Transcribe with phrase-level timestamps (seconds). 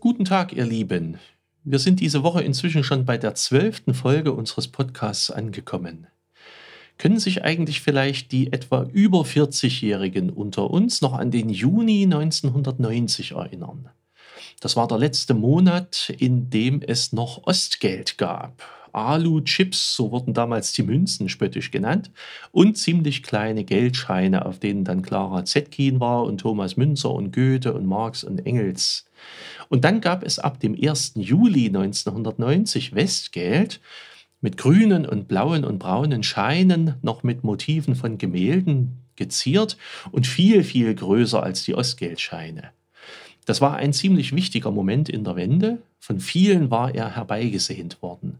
[0.00, 1.18] Guten Tag, ihr Lieben.
[1.64, 6.06] Wir sind diese Woche inzwischen schon bei der zwölften Folge unseres Podcasts angekommen.
[7.00, 13.30] Können sich eigentlich vielleicht die etwa über 40-Jährigen unter uns noch an den Juni 1990
[13.30, 13.88] erinnern?
[14.60, 18.62] Das war der letzte Monat, in dem es noch Ostgeld gab.
[18.92, 22.10] Alu-Chips, so wurden damals die Münzen spöttisch genannt,
[22.52, 27.72] und ziemlich kleine Geldscheine, auf denen dann Clara Zetkin war und Thomas Münzer und Goethe
[27.72, 29.06] und Marx und Engels.
[29.70, 31.12] Und dann gab es ab dem 1.
[31.14, 33.80] Juli 1990 Westgeld,
[34.40, 39.76] mit grünen und blauen und braunen Scheinen, noch mit Motiven von Gemälden geziert
[40.12, 42.70] und viel, viel größer als die Ostgeldscheine.
[43.44, 48.38] Das war ein ziemlich wichtiger Moment in der Wende, von vielen war er herbeigesehnt worden.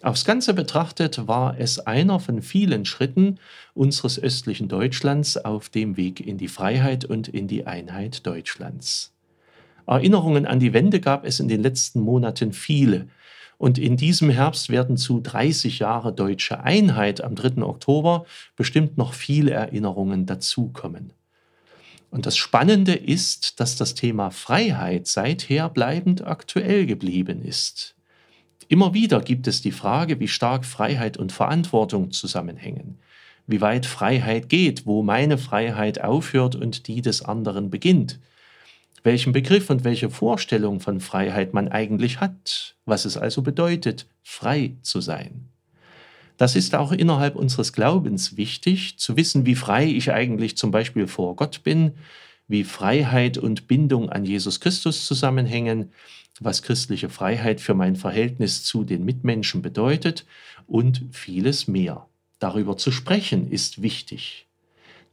[0.00, 3.40] Aufs Ganze betrachtet war es einer von vielen Schritten
[3.74, 9.12] unseres östlichen Deutschlands auf dem Weg in die Freiheit und in die Einheit Deutschlands.
[9.86, 13.08] Erinnerungen an die Wende gab es in den letzten Monaten viele,
[13.58, 17.62] und in diesem Herbst werden zu 30 Jahre deutsche Einheit am 3.
[17.62, 18.24] Oktober
[18.56, 21.12] bestimmt noch viele Erinnerungen dazukommen.
[22.10, 27.96] Und das Spannende ist, dass das Thema Freiheit seither bleibend aktuell geblieben ist.
[28.68, 32.98] Immer wieder gibt es die Frage, wie stark Freiheit und Verantwortung zusammenhängen,
[33.46, 38.20] wie weit Freiheit geht, wo meine Freiheit aufhört und die des anderen beginnt
[39.02, 44.76] welchen Begriff und welche Vorstellung von Freiheit man eigentlich hat, was es also bedeutet, frei
[44.82, 45.48] zu sein.
[46.36, 51.08] Das ist auch innerhalb unseres Glaubens wichtig, zu wissen, wie frei ich eigentlich zum Beispiel
[51.08, 51.92] vor Gott bin,
[52.46, 55.92] wie Freiheit und Bindung an Jesus Christus zusammenhängen,
[56.40, 60.24] was christliche Freiheit für mein Verhältnis zu den Mitmenschen bedeutet
[60.66, 62.06] und vieles mehr.
[62.38, 64.47] Darüber zu sprechen ist wichtig.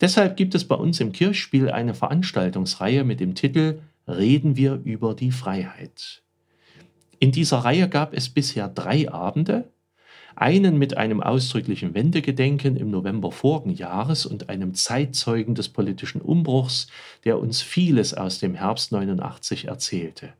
[0.02, 5.16] Deshalb gibt es bei uns im Kirchspiel eine Veranstaltungsreihe mit dem Titel Reden wir über
[5.16, 6.22] die Freiheit.
[7.20, 9.72] In dieser Reihe gab es bisher drei Abende,
[10.36, 16.88] einen mit einem ausdrücklichen Wendegedenken im November vorigen Jahres und einem Zeitzeugen des politischen Umbruchs,
[17.24, 20.34] der uns vieles aus dem Herbst 89 erzählte.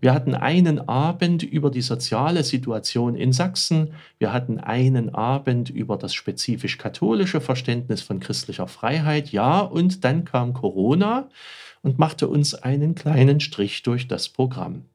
[0.00, 3.92] Wir hatten einen Abend über die soziale Situation in Sachsen.
[4.18, 9.30] Wir hatten einen Abend über das spezifisch katholische Verständnis von christlicher Freiheit.
[9.30, 11.28] Ja, und dann kam Corona
[11.82, 14.86] und machte uns einen kleinen Strich durch das Programm.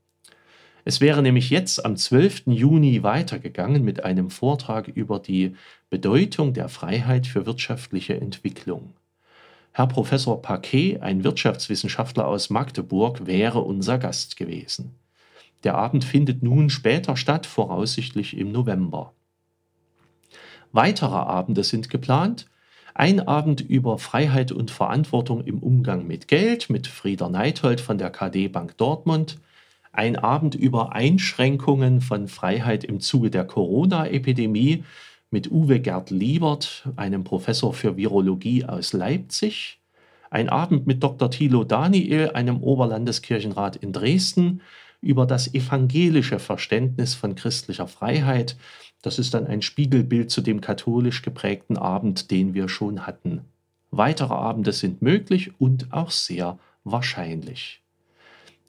[0.87, 2.43] Es wäre nämlich jetzt am 12.
[2.47, 5.55] Juni weitergegangen mit einem Vortrag über die
[5.89, 8.93] Bedeutung der Freiheit für wirtschaftliche Entwicklung.
[9.77, 14.95] Herr Professor Paquet, ein Wirtschaftswissenschaftler aus Magdeburg, wäre unser Gast gewesen.
[15.65, 19.11] Der Abend findet nun später statt, voraussichtlich im November.
[20.71, 22.45] Weitere Abende sind geplant.
[22.93, 28.11] Ein Abend über Freiheit und Verantwortung im Umgang mit Geld mit Frieder Neithold von der
[28.11, 29.39] KD Bank Dortmund.
[29.91, 34.85] Ein Abend über Einschränkungen von Freiheit im Zuge der Corona-Epidemie
[35.35, 39.81] mit Uwe Gerd Liebert, einem Professor für Virologie aus Leipzig,
[40.29, 41.29] ein Abend mit Dr.
[41.29, 44.61] Thilo Daniel, einem Oberlandeskirchenrat in Dresden,
[45.01, 48.55] über das evangelische Verständnis von christlicher Freiheit.
[49.01, 53.41] Das ist dann ein Spiegelbild zu dem katholisch geprägten Abend, den wir schon hatten.
[53.91, 57.81] Weitere Abende sind möglich und auch sehr wahrscheinlich.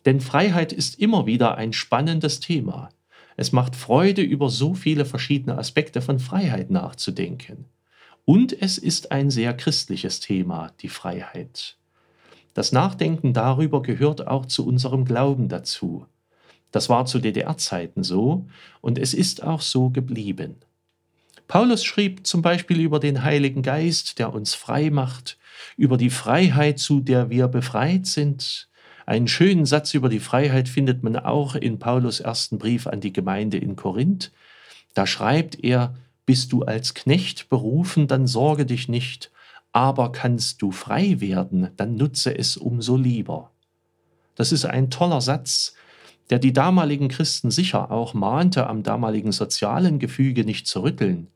[0.04, 2.88] Denn Freiheit ist immer wieder ein spannendes Thema.
[3.36, 7.66] Es macht Freude, über so viele verschiedene Aspekte von Freiheit nachzudenken.
[8.24, 11.76] Und es ist ein sehr christliches Thema, die Freiheit.
[12.54, 16.06] Das Nachdenken darüber gehört auch zu unserem Glauben dazu.
[16.72, 18.46] Das war zu DDR-Zeiten so
[18.80, 20.56] und es ist auch so geblieben.
[21.48, 25.38] Paulus schrieb zum Beispiel über den Heiligen Geist, der uns frei macht,
[25.76, 28.68] über die Freiheit, zu der wir befreit sind,
[29.06, 33.12] einen schönen Satz über die Freiheit findet man auch in Paulus ersten Brief an die
[33.12, 34.32] Gemeinde in Korinth.
[34.94, 35.94] Da schreibt er,
[36.26, 39.30] bist du als Knecht berufen, dann sorge dich nicht,
[39.72, 43.52] aber kannst du frei werden, dann nutze es umso lieber.
[44.34, 45.74] Das ist ein toller Satz,
[46.30, 51.28] der die damaligen Christen sicher auch mahnte, am damaligen sozialen Gefüge nicht zu rütteln,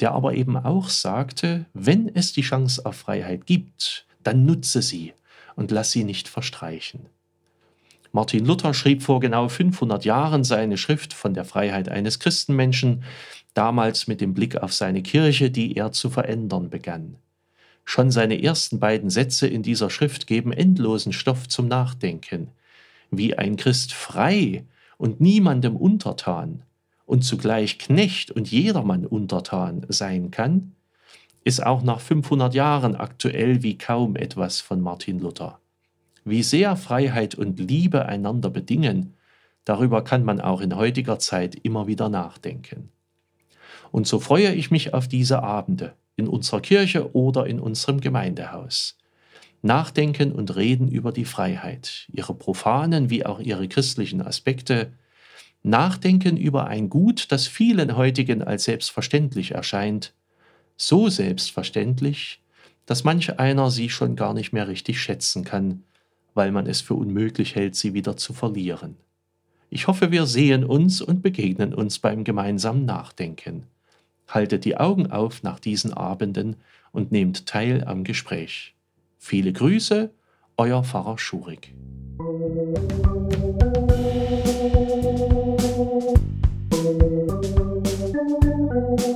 [0.00, 5.12] der aber eben auch sagte, wenn es die Chance auf Freiheit gibt, dann nutze sie
[5.56, 7.06] und lass sie nicht verstreichen.
[8.12, 13.04] Martin Luther schrieb vor genau 500 Jahren seine Schrift von der Freiheit eines Christenmenschen,
[13.54, 17.16] damals mit dem Blick auf seine Kirche, die er zu verändern begann.
[17.84, 22.48] Schon seine ersten beiden Sätze in dieser Schrift geben endlosen Stoff zum Nachdenken.
[23.10, 24.64] Wie ein Christ frei
[24.98, 26.62] und niemandem untertan
[27.06, 30.74] und zugleich Knecht und jedermann untertan sein kann,
[31.44, 35.60] ist auch nach 500 Jahren aktuell wie kaum etwas von Martin Luther.
[36.24, 39.14] Wie sehr Freiheit und Liebe einander bedingen,
[39.64, 42.90] darüber kann man auch in heutiger Zeit immer wieder nachdenken.
[43.90, 48.96] Und so freue ich mich auf diese Abende in unserer Kirche oder in unserem Gemeindehaus.
[49.62, 54.92] Nachdenken und reden über die Freiheit, ihre profanen wie auch ihre christlichen Aspekte,
[55.62, 60.14] nachdenken über ein Gut, das vielen heutigen als selbstverständlich erscheint,
[60.88, 62.40] so selbstverständlich,
[62.86, 65.84] dass manch einer sie schon gar nicht mehr richtig schätzen kann,
[66.34, 68.96] weil man es für unmöglich hält, sie wieder zu verlieren.
[69.70, 73.64] Ich hoffe, wir sehen uns und begegnen uns beim gemeinsamen Nachdenken.
[74.28, 76.56] Haltet die Augen auf nach diesen Abenden
[76.90, 78.74] und nehmt teil am Gespräch.
[79.18, 80.10] Viele Grüße,
[80.56, 81.74] euer Pfarrer Schurig.
[88.74, 89.11] Musik